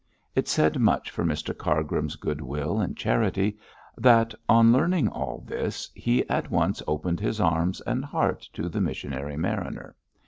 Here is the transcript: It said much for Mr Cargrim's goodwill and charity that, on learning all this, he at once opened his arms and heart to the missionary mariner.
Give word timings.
It 0.33 0.47
said 0.47 0.79
much 0.79 1.11
for 1.11 1.23
Mr 1.23 1.55
Cargrim's 1.55 2.15
goodwill 2.15 2.79
and 2.79 2.97
charity 2.97 3.59
that, 3.95 4.33
on 4.49 4.71
learning 4.73 5.09
all 5.09 5.43
this, 5.45 5.91
he 5.93 6.27
at 6.27 6.49
once 6.49 6.81
opened 6.87 7.19
his 7.19 7.39
arms 7.39 7.81
and 7.81 8.03
heart 8.03 8.49
to 8.53 8.67
the 8.67 8.81
missionary 8.81 9.37
mariner. 9.37 9.95